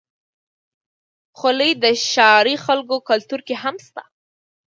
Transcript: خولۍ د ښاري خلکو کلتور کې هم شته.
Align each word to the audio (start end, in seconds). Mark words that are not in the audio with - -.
خولۍ 1.37 1.71
د 1.83 1.85
ښاري 2.09 2.55
خلکو 2.65 2.95
کلتور 3.09 3.39
کې 3.47 3.55
هم 3.63 3.75
شته. 3.85 4.03